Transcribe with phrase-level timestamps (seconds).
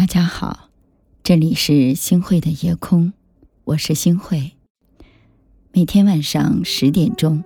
[0.00, 0.70] 大家好，
[1.22, 3.12] 这里是星慧的夜空，
[3.64, 4.52] 我是星慧。
[5.72, 7.44] 每天晚上十点钟，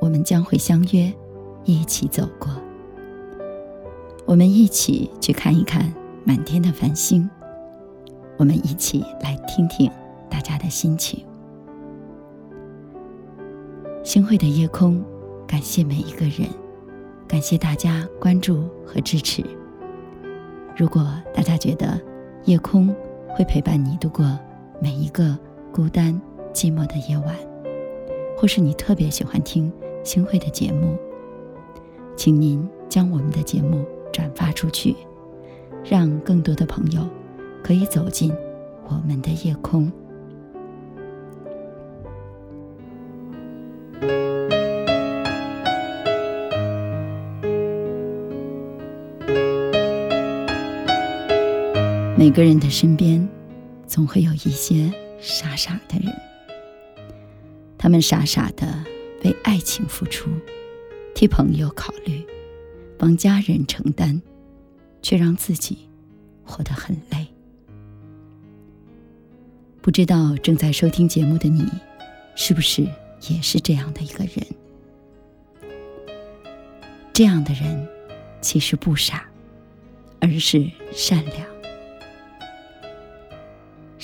[0.00, 1.12] 我们将会相约，
[1.66, 2.50] 一起走过。
[4.24, 5.92] 我们一起去看一看
[6.24, 7.28] 满天的繁星，
[8.38, 9.92] 我们一起来听听
[10.30, 11.22] 大家的心情。
[14.02, 15.04] 星慧的夜空，
[15.46, 16.48] 感谢每一个人，
[17.28, 19.44] 感谢大家关注和支持。
[20.80, 22.00] 如果大家觉得
[22.46, 22.88] 夜空
[23.28, 24.38] 会陪伴你度过
[24.80, 25.38] 每一个
[25.70, 26.18] 孤单
[26.54, 27.36] 寂寞的夜晚，
[28.34, 29.70] 或是你特别喜欢听
[30.02, 30.96] 星慧的节目，
[32.16, 34.96] 请您将我们的节目转发出去，
[35.84, 37.06] 让更多的朋友
[37.62, 38.32] 可以走进
[38.88, 39.92] 我们的夜空。
[52.20, 53.26] 每个人的身边，
[53.86, 56.14] 总会有一些傻傻的人。
[57.78, 58.84] 他们傻傻的
[59.24, 60.28] 为爱情付出，
[61.14, 62.22] 替朋友考虑，
[62.98, 64.20] 帮家人承担，
[65.00, 65.88] 却让自己
[66.44, 67.26] 活得很累。
[69.80, 71.66] 不知道正在收听节目的你，
[72.34, 72.86] 是不是
[73.30, 74.46] 也是这样的一个人？
[77.14, 77.88] 这样的人
[78.42, 79.26] 其实不傻，
[80.20, 81.59] 而是善良。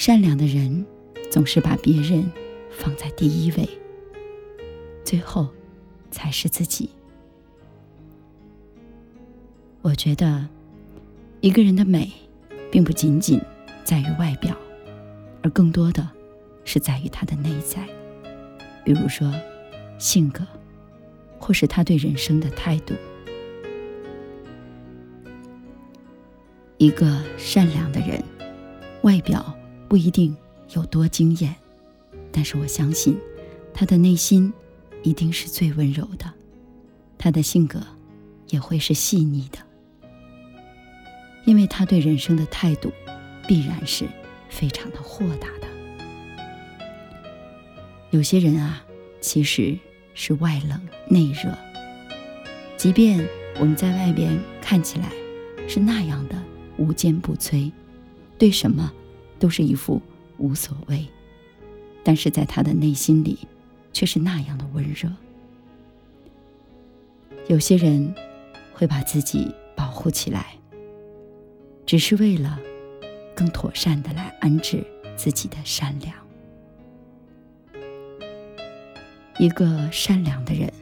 [0.06, 0.86] 善良的人
[1.32, 2.30] 总是把别人
[2.70, 3.68] 放在第一位，
[5.02, 5.48] 最后
[6.12, 6.88] 才是自己。
[9.82, 10.46] 我觉得
[11.40, 12.08] 一个人的美，
[12.70, 13.40] 并不仅仅
[13.82, 14.56] 在于外表，
[15.42, 16.08] 而更多的
[16.64, 17.84] 是在于他的内在。
[18.84, 19.34] 比如说
[19.98, 20.46] 性格，
[21.36, 22.94] 或是他对人生的态度。
[26.78, 28.22] 一个善良的人，
[29.02, 29.44] 外表。
[29.88, 30.36] 不一定
[30.74, 31.54] 有多惊艳，
[32.32, 33.16] 但是我相信，
[33.72, 34.52] 他的内心
[35.02, 36.32] 一定是最温柔的，
[37.16, 37.80] 他的性格
[38.48, 39.58] 也会是细腻的，
[41.44, 42.92] 因为他对人生的态度
[43.46, 44.06] 必然是
[44.48, 45.68] 非常的豁达的。
[48.10, 48.84] 有些人啊，
[49.20, 49.78] 其实
[50.14, 51.56] 是外冷内热，
[52.76, 53.24] 即便
[53.60, 55.10] 我们在外边看起来
[55.68, 56.42] 是那样的
[56.76, 57.70] 无坚不摧，
[58.36, 58.92] 对什么？
[59.38, 60.00] 都是一副
[60.38, 61.06] 无所谓，
[62.02, 63.38] 但是在他的内心里，
[63.92, 65.10] 却是那样的温热。
[67.48, 68.14] 有些人
[68.72, 70.54] 会把自己保护起来，
[71.84, 72.58] 只是为了
[73.34, 74.84] 更妥善的来安置
[75.16, 76.14] 自己的善良。
[79.38, 80.72] 一个善良的人，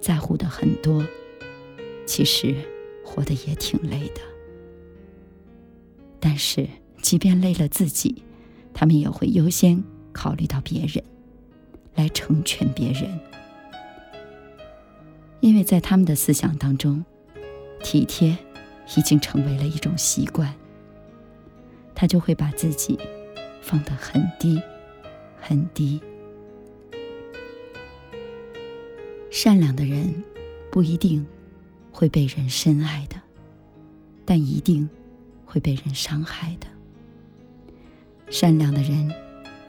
[0.00, 1.04] 在乎的很多，
[2.06, 2.54] 其实
[3.04, 4.20] 活得也挺累的，
[6.20, 6.68] 但是。
[7.02, 8.22] 即便累了自己，
[8.72, 11.02] 他们也会优先考虑到别人，
[11.94, 13.18] 来成全别人。
[15.40, 17.04] 因为在他们的思想当中，
[17.82, 18.36] 体贴
[18.96, 20.54] 已经成为了一种习惯。
[21.94, 22.98] 他就会把自己
[23.60, 24.60] 放得很低，
[25.38, 26.00] 很低。
[29.30, 30.22] 善良的人
[30.70, 31.26] 不一定
[31.92, 33.16] 会被人深爱的，
[34.24, 34.88] 但一定
[35.44, 36.66] 会被人伤害的。
[38.30, 39.12] 善良的人，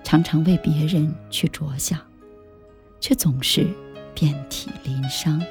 [0.03, 1.99] 常常为别人去着想，
[2.99, 3.67] 却总是
[4.13, 5.43] 遍体鳞伤，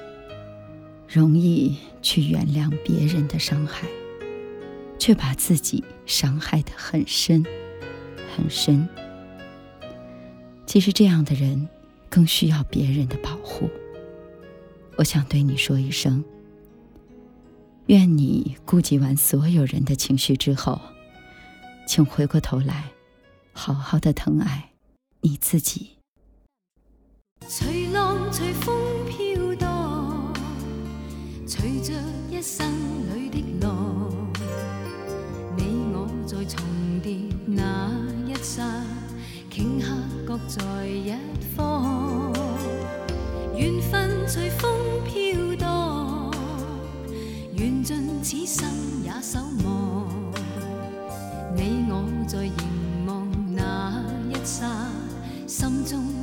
[1.08, 3.88] 容易去原谅别人的伤害，
[4.96, 7.44] 却把自己伤害得很深，
[8.36, 8.88] 很深。
[10.64, 11.68] 其实这样的人，
[12.08, 13.68] 更需要别人的保护。
[14.96, 16.24] 我想对你说一声：
[17.86, 20.80] 愿你顾及完所有人的情绪之后，
[21.88, 22.84] 请回过头来。
[23.62, 24.70] 好好的疼爱
[25.20, 25.98] 你自己。
[27.46, 28.74] 随浪随风
[29.06, 30.32] 飘荡，
[31.46, 31.92] 随着
[32.30, 32.66] 一生
[33.14, 34.10] 里的浪，
[35.58, 36.64] 你我在重
[37.02, 37.90] 叠那
[38.26, 38.64] 一刹，
[39.50, 39.94] 顷刻
[40.26, 41.12] 各在一
[41.54, 42.32] 方。
[43.54, 44.72] 缘分随风
[45.04, 46.34] 飘荡，
[47.52, 48.66] 缘尽此生
[49.04, 50.08] 也守望。
[51.54, 52.50] 你我在。
[55.60, 56.19] 心中。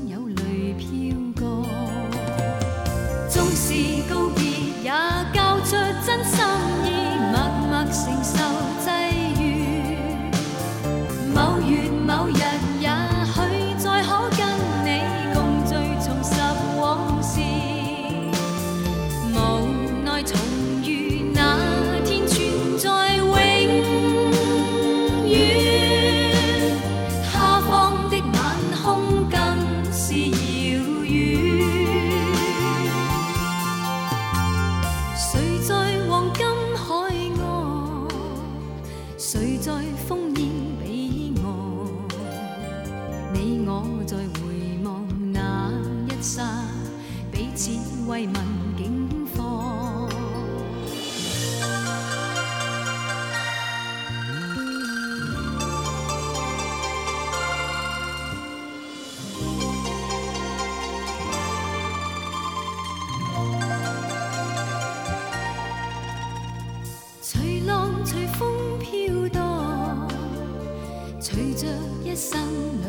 [71.29, 71.67] 随着
[72.05, 72.39] 一生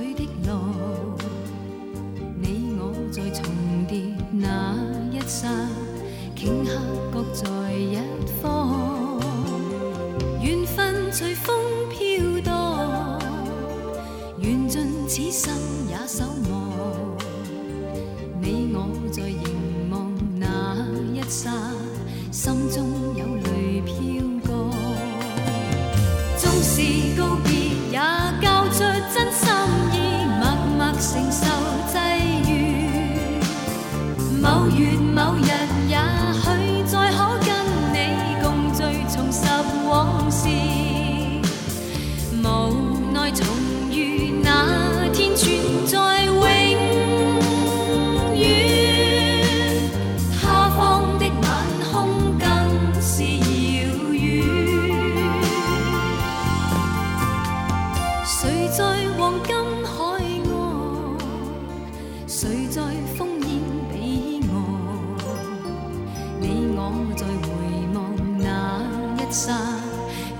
[0.00, 0.72] 里的浪，
[2.40, 3.44] 你我在重
[3.88, 4.76] 叠那
[5.10, 5.48] 一刹，
[6.36, 6.70] 顷刻
[7.12, 7.98] 各在一
[8.40, 9.20] 方。
[10.40, 11.52] 缘分随风
[11.90, 13.20] 飘荡，
[14.38, 15.52] 缘尽此生
[15.88, 17.18] 也守望。
[18.40, 20.76] 你我在凝望那
[21.12, 21.50] 一刹，
[22.30, 22.86] 心中
[23.16, 24.70] 有泪飘过。
[26.36, 26.80] 纵是
[27.20, 27.57] 告别，
[31.08, 31.47] sing.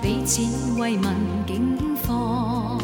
[0.03, 0.43] 彼此
[0.79, 1.15] 慰问
[1.47, 2.77] 境况。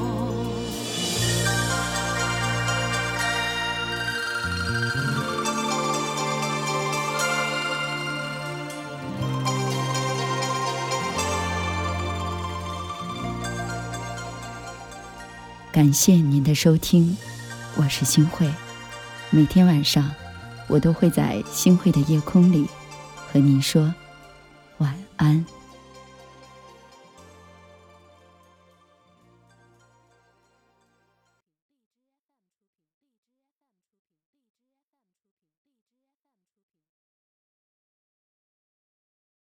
[15.73, 17.17] 感谢您的收听，
[17.75, 18.49] 我是星慧。
[19.31, 20.09] 每天晚上，
[20.69, 22.69] 我都会在星慧的夜空里
[23.33, 23.93] 和您说
[24.79, 25.45] 晚安。